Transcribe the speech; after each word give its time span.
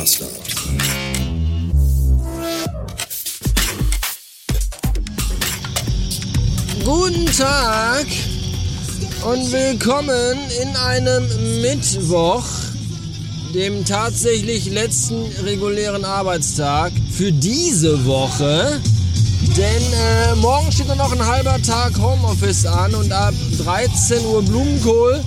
Master. 0.00 0.24
Guten 6.82 7.26
Tag 7.36 8.06
und 9.30 9.52
willkommen 9.52 10.38
in 10.62 10.74
einem 10.74 11.60
Mittwoch, 11.60 12.44
dem 13.52 13.84
tatsächlich 13.84 14.70
letzten 14.70 15.26
regulären 15.44 16.06
Arbeitstag 16.06 16.92
für 17.12 17.30
diese 17.30 18.06
Woche. 18.06 18.80
Denn 19.54 19.82
äh, 19.92 20.34
morgen 20.36 20.72
steht 20.72 20.88
noch 20.96 21.12
ein 21.12 21.26
halber 21.26 21.60
Tag 21.60 21.98
Homeoffice 21.98 22.64
an 22.64 22.94
und 22.94 23.12
ab 23.12 23.34
13 23.58 24.24
Uhr 24.24 24.42
Blumenkohl 24.42 25.22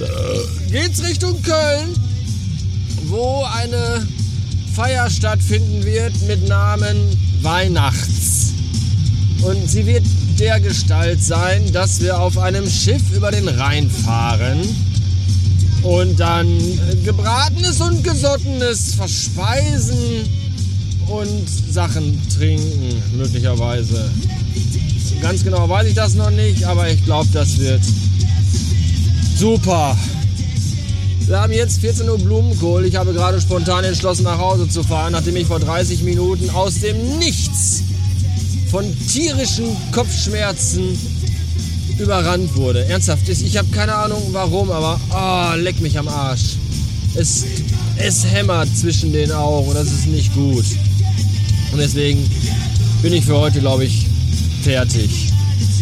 äh, 0.00 0.70
geht's 0.72 1.04
Richtung 1.04 1.40
Köln, 1.42 1.99
wo 3.10 3.44
eine 3.44 4.06
Feier 4.74 5.10
stattfinden 5.10 5.84
wird 5.84 6.12
mit 6.28 6.48
Namen 6.48 6.96
Weihnachts. 7.42 8.52
Und 9.42 9.68
sie 9.68 9.84
wird 9.86 10.04
der 10.38 10.60
Gestalt 10.60 11.22
sein, 11.22 11.72
dass 11.72 12.00
wir 12.00 12.20
auf 12.20 12.38
einem 12.38 12.68
Schiff 12.68 13.02
über 13.14 13.30
den 13.30 13.48
Rhein 13.48 13.90
fahren 13.90 14.60
und 15.82 16.20
dann 16.20 16.46
gebratenes 17.04 17.80
und 17.80 18.04
gesottenes 18.04 18.94
verspeisen 18.94 20.28
und 21.08 21.48
Sachen 21.70 22.20
trinken, 22.36 23.02
möglicherweise. 23.16 24.10
Ganz 25.20 25.42
genau 25.42 25.68
weiß 25.68 25.88
ich 25.88 25.94
das 25.94 26.14
noch 26.14 26.30
nicht, 26.30 26.64
aber 26.64 26.88
ich 26.88 27.04
glaube, 27.04 27.28
das 27.32 27.58
wird 27.58 27.82
super. 29.36 29.96
Wir 31.30 31.40
haben 31.40 31.52
jetzt 31.52 31.80
14 31.80 32.10
Uhr 32.10 32.18
Blumenkohl. 32.18 32.84
Ich 32.86 32.96
habe 32.96 33.12
gerade 33.12 33.40
spontan 33.40 33.84
entschlossen, 33.84 34.24
nach 34.24 34.38
Hause 34.38 34.68
zu 34.68 34.82
fahren, 34.82 35.12
nachdem 35.12 35.36
ich 35.36 35.46
vor 35.46 35.60
30 35.60 36.02
Minuten 36.02 36.50
aus 36.50 36.80
dem 36.80 37.18
Nichts 37.20 37.84
von 38.68 38.84
tierischen 39.06 39.76
Kopfschmerzen 39.92 40.98
überrannt 42.00 42.56
wurde. 42.56 42.84
Ernsthaft, 42.86 43.28
ich 43.28 43.56
habe 43.56 43.68
keine 43.70 43.94
Ahnung 43.94 44.20
warum, 44.32 44.72
aber 44.72 45.00
oh, 45.12 45.56
leck 45.56 45.80
mich 45.80 45.96
am 46.00 46.08
Arsch. 46.08 46.56
Es, 47.14 47.44
es 47.96 48.26
hämmert 48.26 48.76
zwischen 48.76 49.12
den 49.12 49.30
Augen 49.30 49.68
und 49.68 49.74
das 49.74 49.86
ist 49.86 50.06
nicht 50.06 50.34
gut. 50.34 50.64
Und 51.70 51.78
deswegen 51.78 52.28
bin 53.02 53.12
ich 53.12 53.24
für 53.24 53.38
heute, 53.38 53.60
glaube 53.60 53.84
ich, 53.84 54.04
fertig. 54.64 55.30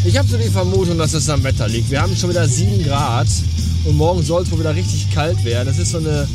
Ich 0.05 0.19
habe 0.19 0.29
so 0.29 0.37
die 0.37 0.51
Vermutung, 0.51 0.99
dass 0.99 1.15
es 1.15 1.31
am 1.31 1.43
Wetter 1.43 1.69
liegt. 1.69 1.89
Wir 1.91 2.03
haben 2.03 2.15
schon 2.15 2.29
wieder 2.29 2.47
7 2.47 2.85
Grad 2.85 3.29
und 3.85 3.97
morgen 3.97 4.23
soll 4.23 4.43
es 4.43 4.51
wohl 4.51 4.61
wieder 4.61 4.75
richtig 4.75 5.11
kalt 5.13 5.43
werden. 5.45 5.67
Das 5.67 5.79
ist 5.79 5.91
so 5.91 5.99
eine, 5.99 6.29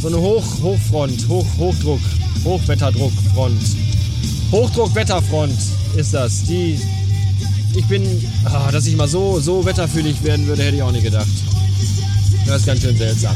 so 0.00 0.08
eine 0.08 0.18
Hoch, 0.18 0.44
Hochfront, 0.62 1.28
Hoch, 1.28 1.46
Hochdruck, 1.58 2.00
Hochwetterdruckfront. 2.44 3.60
Hochdruckwetterfront 4.50 5.58
ist 5.96 6.14
das. 6.14 6.44
Die, 6.44 6.78
ich 7.76 7.86
bin, 7.86 8.02
ah, 8.44 8.70
dass 8.70 8.86
ich 8.86 8.96
mal 8.96 9.08
so, 9.08 9.40
so 9.40 9.64
wetterfühlig 9.64 10.22
werden 10.22 10.46
würde, 10.46 10.62
hätte 10.62 10.76
ich 10.76 10.82
auch 10.82 10.92
nicht 10.92 11.04
gedacht. 11.04 11.26
Das 12.46 12.60
ist 12.60 12.66
ganz 12.66 12.82
schön 12.82 12.96
seltsam. 12.96 13.34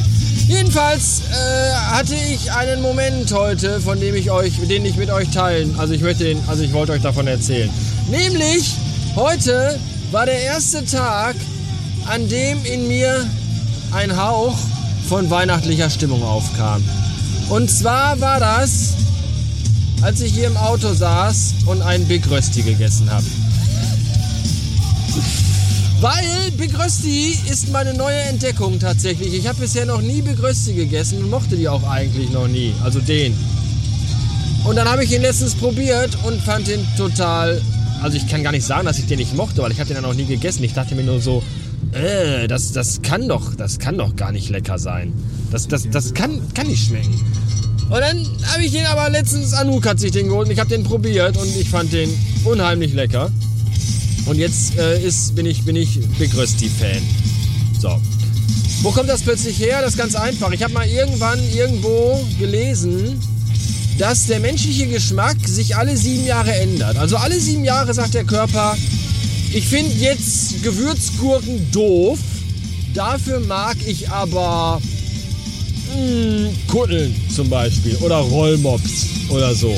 Jedenfalls 0.49 1.23
äh, 1.31 1.75
hatte 1.75 2.15
ich 2.15 2.53
einen 2.53 2.81
Moment 2.83 3.33
heute, 3.33 3.81
von 3.81 3.99
dem 4.01 4.15
ich 4.15 4.31
euch, 4.31 4.53
den 4.69 4.85
ich 4.85 4.97
mit 4.97 5.11
euch 5.11 5.29
teilen. 5.31 5.75
Also 5.79 5.95
ich 5.95 6.03
möchte 6.03 6.25
den, 6.25 6.39
also 6.47 6.63
ich 6.63 6.73
wollte 6.73 6.93
euch 6.93 7.03
davon 7.03 7.27
erzählen. 7.27 7.71
Nämlich 8.11 8.75
heute 9.15 9.79
war 10.11 10.27
der 10.27 10.41
erste 10.41 10.85
Tag, 10.85 11.37
an 12.09 12.29
dem 12.29 12.65
in 12.65 12.89
mir 12.89 13.29
ein 13.93 14.17
Hauch 14.17 14.57
von 15.09 15.29
weihnachtlicher 15.31 15.91
Stimmung 15.91 16.23
aufkam. 16.23 16.83
Und 17.51 17.71
zwar 17.71 18.21
war 18.21 18.41
das, 18.41 18.95
als 20.03 20.21
ich 20.21 20.33
hier 20.33 20.47
im 20.47 20.57
Auto 20.57 20.93
saß 20.93 21.55
und 21.67 21.83
ein 21.83 22.07
Big 22.07 22.29
Rösti 22.31 22.63
gegessen 22.63 23.11
habe. 23.11 23.25
Weil 26.01 26.51
Big 26.57 26.79
Rösti 26.79 27.37
ist 27.51 27.71
meine 27.73 27.93
neue 27.93 28.21
Entdeckung 28.21 28.79
tatsächlich. 28.79 29.35
Ich 29.35 29.47
habe 29.47 29.61
bisher 29.61 29.85
noch 29.85 30.01
nie 30.01 30.23
Big 30.23 30.41
Rösti 30.43 30.73
gegessen 30.75 31.23
und 31.23 31.31
mochte 31.31 31.57
die 31.57 31.69
auch 31.69 31.83
eigentlich 31.89 32.31
noch 32.31 32.49
nie. 32.49 32.73
Also 32.85 33.01
den. 33.01 33.37
Und 34.65 34.77
dann 34.77 34.89
habe 34.89 35.05
ich 35.05 35.13
ihn 35.13 35.23
letztens 35.23 35.55
probiert 35.55 36.17
und 36.25 36.41
fand 36.41 36.69
ihn 36.69 36.87
total. 36.97 37.61
Also 38.03 38.17
ich 38.17 38.29
kann 38.29 38.43
gar 38.43 38.53
nicht 38.53 38.65
sagen, 38.65 38.87
dass 38.87 38.99
ich 38.99 39.07
den 39.07 39.19
nicht 39.19 39.35
mochte, 39.35 39.63
weil 39.63 39.73
ich 39.73 39.81
habe 39.81 39.89
den 39.89 39.97
ja 39.97 40.03
noch 40.03 40.15
nie 40.15 40.25
gegessen. 40.25 40.63
Ich 40.63 40.73
dachte 40.73 40.95
mir 40.95 41.03
nur 41.03 41.21
so, 41.21 41.43
äh, 41.93 42.49
das, 42.49 42.73
das 42.73 43.03
kann 43.03 43.29
doch, 43.29 43.55
das 43.55 43.79
kann 43.79 43.99
doch 43.99 44.17
gar 44.17 44.33
nicht 44.33 44.51
lecker 44.51 44.79
sein. 44.79 45.13
Das, 45.51 45.69
das, 45.69 45.89
das 45.91 46.15
kann, 46.15 46.41
kann 46.55 46.67
nicht 46.67 46.87
schmecken. 46.87 47.15
Und 47.91 48.01
dann 48.01 48.27
habe 48.53 48.65
ich 48.65 48.73
den 48.73 48.85
aber 48.87 49.09
letztens, 49.09 49.55
Anouk 49.55 49.87
hat 49.87 49.99
sich 49.99 50.13
den 50.13 50.29
geholt 50.29 50.49
und 50.49 50.53
ich 50.53 50.61
habe 50.61 50.69
den 50.69 50.85
probiert 50.85 51.37
und 51.39 51.57
ich 51.57 51.71
fand 51.71 51.93
den 51.93 52.11
unheimlich 52.45 52.93
lecker. 52.93 53.31
Und 54.27 54.37
jetzt 54.37 54.77
äh, 54.77 55.03
ist, 55.03 55.35
bin 55.35 55.47
ich, 55.47 55.65
bin 55.65 55.75
ich 55.75 55.99
Big 56.19 56.37
Rösti-Fan. 56.37 57.01
So. 57.81 57.99
Wo 58.83 58.91
kommt 58.91 59.09
das 59.09 59.23
plötzlich 59.23 59.59
her? 59.59 59.81
Das 59.81 59.93
ist 59.93 59.97
ganz 59.97 60.15
einfach. 60.15 60.53
Ich 60.53 60.63
habe 60.63 60.75
mal 60.75 60.87
irgendwann 60.87 61.41
irgendwo 61.55 62.23
gelesen, 62.39 63.19
dass 63.99 64.27
der 64.27 64.41
menschliche 64.41 64.87
Geschmack 64.87 65.37
sich 65.47 65.77
alle 65.77 65.97
sieben 65.97 66.27
Jahre 66.27 66.55
ändert. 66.55 66.99
Also 66.99 67.17
alle 67.17 67.41
sieben 67.41 67.65
Jahre 67.65 67.95
sagt 67.95 68.15
der 68.15 68.25
Körper, 68.25 68.77
ich 69.53 69.67
finde 69.67 69.95
jetzt 69.97 70.63
Gewürzgurken 70.63 71.71
doof. 71.73 72.19
Dafür 72.95 73.41
mag 73.41 73.77
ich 73.87 74.09
aber 74.09 74.81
mh, 75.95 75.95
hm, 75.95 76.49
Kutteln 76.67 77.15
zum 77.35 77.49
Beispiel 77.49 77.97
oder 77.97 78.17
Rollmops 78.17 79.07
oder 79.31 79.55
so. 79.55 79.75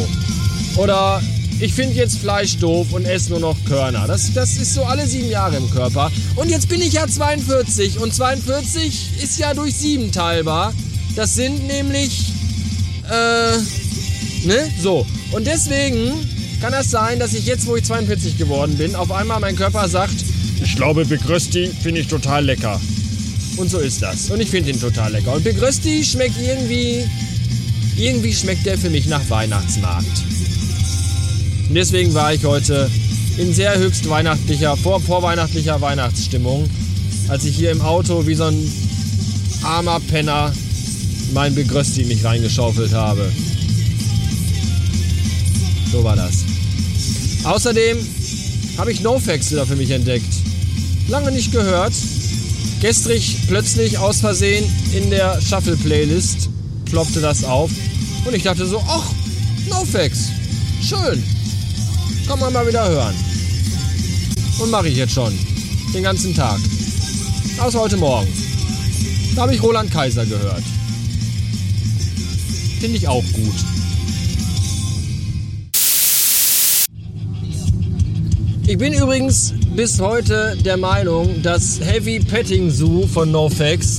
Oder 0.77 1.21
ich 1.61 1.75
finde 1.75 1.95
jetzt 1.95 2.19
Fleisch 2.19 2.57
doof 2.57 2.93
und 2.93 3.05
esse 3.05 3.31
nur 3.31 3.41
noch 3.41 3.57
Körner. 3.67 4.07
Das, 4.07 4.33
das 4.33 4.57
ist 4.57 4.75
so 4.75 4.85
alle 4.85 5.07
sieben 5.07 5.29
Jahre 5.29 5.57
im 5.57 5.71
Körper. 5.71 6.11
Und 6.37 6.49
jetzt 6.49 6.69
bin 6.69 6.81
ich 6.81 6.95
ja 6.95 7.07
42 7.07 7.99
und 7.99 8.15
42 8.15 9.23
ist 9.23 9.39
ja 9.39 9.53
durch 9.53 9.75
sieben 9.75 10.11
teilbar. 10.11 10.73
Das 11.17 11.35
sind 11.35 11.67
nämlich, 11.67 12.33
äh, 13.11 13.59
ne? 14.47 14.71
So. 14.81 15.07
Und 15.33 15.47
deswegen 15.47 16.13
kann 16.61 16.73
das 16.73 16.91
sein, 16.91 17.19
dass 17.19 17.33
ich 17.33 17.47
jetzt, 17.47 17.67
wo 17.67 17.77
ich 17.77 17.85
42 17.85 18.37
geworden 18.37 18.77
bin, 18.77 18.95
auf 18.95 19.11
einmal 19.11 19.41
mein 19.41 19.57
Körper 19.57 19.89
sagt, 19.89 20.15
ich 20.63 20.77
glaube, 20.77 21.07
Big 21.07 21.27
Rösti 21.29 21.69
finde 21.83 22.03
ich 22.03 22.09
total 22.09 22.45
lecker. 22.45 22.81
Und 23.57 23.71
so 23.71 23.79
ist 23.79 24.03
das. 24.03 24.31
Und 24.31 24.41
ich 24.41 24.51
finde 24.51 24.71
ihn 24.71 24.81
total 24.81 25.13
lecker. 25.13 25.35
Und 25.35 25.45
Big 25.45 25.61
Rösti 25.61 26.05
schmeckt 26.05 26.41
irgendwie, 26.41 27.05
irgendwie 27.97 28.33
schmeckt 28.33 28.67
der 28.67 28.77
für 28.77 28.91
mich 28.91 29.07
nach 29.07 29.29
Weihnachtsmarkt. 29.31 30.23
Und 31.69 31.75
deswegen 31.75 32.13
war 32.15 32.35
ich 32.35 32.45
heute 32.45 32.91
in 33.39 33.55
sehr 33.55 33.79
höchst 33.79 34.09
weihnachtlicher, 34.09 34.77
vor, 34.77 35.01
vorweihnachtlicher 35.01 35.81
Weihnachtsstimmung, 35.81 36.69
als 37.29 37.45
ich 37.45 37.57
hier 37.57 37.71
im 37.71 37.81
Auto 37.81 38.27
wie 38.27 38.35
so 38.35 38.45
ein 38.45 38.73
armer 39.63 40.01
Penner 40.01 40.53
mein 41.33 41.55
Begrösti 41.55 42.05
mich 42.05 42.25
reingeschaufelt 42.25 42.93
habe. 42.93 43.31
So 45.91 46.05
war 46.05 46.17
das. 46.17 46.45
Außerdem 47.45 47.99
habe 48.79 48.93
ich 48.93 49.01
NoFX 49.01 49.51
wieder 49.51 49.67
für 49.67 49.77
mich 49.77 49.91
entdeckt. 49.91 50.33
Lange 51.09 51.33
nicht 51.33 51.53
gehört. 51.53 51.93
Gestrig 52.81 53.37
plötzlich 53.49 53.99
aus 53.99 54.21
Versehen 54.21 54.65
in 54.93 55.11
der 55.11 55.41
Shuffle-Playlist 55.41 56.49
ploppte 56.87 57.21
das 57.21 57.45
auf. 57.45 57.71
Und 58.25 58.35
ich 58.35 58.43
dachte 58.43 58.67
so, 58.67 58.83
ach, 58.87 59.05
NoFX. 59.69 60.29
Schön. 60.83 61.23
Kann 62.27 62.39
man 62.39 62.53
mal 62.53 62.67
wieder 62.67 62.89
hören. 62.89 63.15
Und 64.61 64.71
mache 64.71 64.89
ich 64.89 64.97
jetzt 64.97 65.13
schon. 65.13 65.37
Den 65.93 66.03
ganzen 66.03 66.35
Tag. 66.35 66.61
Außer 67.59 67.81
heute 67.81 67.97
Morgen. 67.97 68.29
Da 69.35 69.43
habe 69.43 69.55
ich 69.55 69.63
Roland 69.63 69.91
Kaiser 69.91 70.25
gehört. 70.25 70.63
Finde 72.81 72.97
ich 72.97 73.09
auch 73.09 73.25
gut. 73.33 73.80
Ich 78.71 78.79
bin 78.79 78.93
übrigens 78.93 79.53
bis 79.75 79.99
heute 79.99 80.57
der 80.65 80.77
Meinung, 80.77 81.43
dass 81.43 81.81
Heavy 81.81 82.21
Petting 82.21 82.71
Zoo 82.71 83.05
von 83.05 83.33
NoFX 83.33 83.99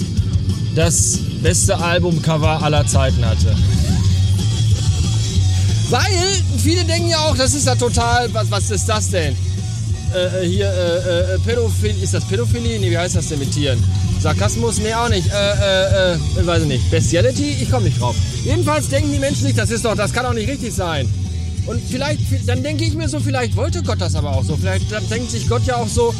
das 0.73 1.19
beste 1.44 1.77
Albumcover 1.77 2.63
aller 2.63 2.88
Zeiten 2.88 3.25
hatte. 3.25 3.53
Weil 5.89 6.01
viele 6.57 6.85
denken 6.85 7.09
ja 7.09 7.18
auch, 7.18 7.35
das 7.35 7.53
ist 7.53 7.68
ja 7.68 7.75
total, 7.75 8.33
was, 8.33 8.50
was 8.50 8.71
ist 8.71 8.85
das 8.85 9.09
denn? 9.09 9.35
Äh, 10.15 10.45
äh 10.45 10.47
hier, 10.47 10.71
äh, 10.71 11.33
äh, 11.33 11.39
Pädophilie, 11.39 12.01
ist 12.01 12.13
das 12.13 12.23
Pädophilie? 12.23 12.79
Nee, 12.79 12.91
wie 12.91 12.97
heißt 12.97 13.18
das 13.18 13.27
denn 13.27 13.39
mit 13.39 13.51
Tieren? 13.51 13.83
Sarkasmus? 14.21 14.79
Nee, 14.79 14.94
auch 14.94 15.09
nicht. 15.09 15.27
Äh, 15.33 16.13
äh, 16.13 16.13
äh, 16.13 16.47
weiß 16.47 16.62
ich 16.62 16.69
nicht. 16.69 16.89
Bestiality? 16.89 17.57
Ich 17.62 17.69
komme 17.69 17.88
nicht 17.88 18.00
drauf. 18.00 18.15
Jedenfalls 18.45 18.88
denken 18.88 19.12
die 19.12 19.19
Menschen 19.19 19.47
sich, 19.47 19.53
das 19.53 19.69
ist 19.69 19.83
doch, 19.83 19.97
das 19.97 20.13
kann 20.13 20.23
doch 20.23 20.33
nicht 20.33 20.47
richtig 20.47 20.73
sein. 20.73 21.09
Und 21.66 21.81
vielleicht, 21.90 22.22
dann 22.48 22.63
denke 22.63 22.84
ich 22.84 22.94
mir 22.94 23.08
so, 23.08 23.19
vielleicht 23.19 23.56
wollte 23.56 23.84
Gott 23.84 24.02
das 24.02 24.16
aber 24.16 24.31
auch 24.31 24.44
so. 24.44 24.58
Vielleicht 24.58 24.92
denkt 25.10 25.31
sich 25.31 25.48
Gott 25.48 25.66
ja 25.66 25.78
auch 25.78 25.88
so, 25.88 26.13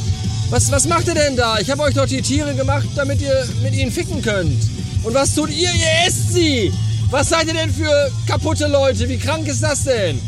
was, 0.50 0.72
was 0.72 0.88
macht 0.88 1.08
ihr 1.08 1.16
denn 1.16 1.36
da? 1.36 1.60
Ich 1.60 1.70
habe 1.70 1.82
euch 1.84 1.96
doch 1.96 2.06
die 2.06 2.22
Tiere 2.22 2.54
gemacht, 2.54 2.88
damit 2.96 3.22
ihr 3.22 3.48
mit 3.64 3.74
ihnen 3.74 3.92
ficken 3.92 4.22
könnt. 4.22 4.62
Und 5.04 5.14
was 5.14 5.34
tut 5.34 5.50
ihr? 5.50 5.70
Ihr 5.70 6.08
esst 6.08 6.34
sie! 6.34 6.72
Was 7.10 7.30
seid 7.30 7.48
ihr 7.48 7.54
denn 7.54 7.74
für 7.74 8.12
kaputte 8.26 8.68
Leute? 8.68 9.10
Wie 9.10 9.18
krank 9.18 9.48
ist 9.48 9.62
das 9.62 9.84
denn? 9.84 10.20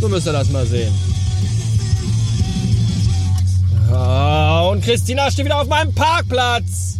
So 0.00 0.08
müsst 0.08 0.26
ihr 0.26 0.32
das 0.32 0.50
mal 0.50 0.66
sehen. 0.66 0.92
und 4.72 4.82
Christina 4.82 5.30
steht 5.30 5.44
wieder 5.44 5.60
auf 5.60 5.68
meinem 5.68 5.94
Parkplatz. 5.94 6.98